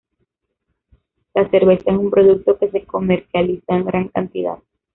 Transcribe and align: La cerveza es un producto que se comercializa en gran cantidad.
La 1.35 1.47
cerveza 1.51 1.91
es 1.91 1.95
un 1.95 2.09
producto 2.09 2.57
que 2.57 2.71
se 2.71 2.83
comercializa 2.87 3.75
en 3.75 3.85
gran 3.85 4.07
cantidad. 4.07 4.57